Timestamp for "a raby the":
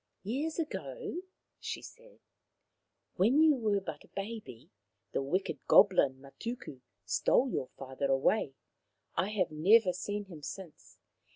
4.03-5.21